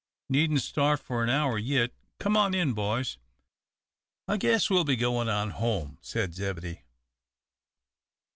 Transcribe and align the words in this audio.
"Needn't 0.29 0.63
start 0.63 0.99
for 0.99 1.23
an 1.23 1.29
hour 1.29 1.59
yit. 1.59 1.93
Come 2.17 2.35
on 2.35 2.55
in, 2.55 2.73
boys." 2.73 3.19
"I 4.27 4.37
guess 4.37 4.67
we'll 4.67 4.83
be 4.83 4.95
goin' 4.95 5.29
on 5.29 5.51
home," 5.51 5.99
said 6.01 6.33
Zebedee. 6.33 6.81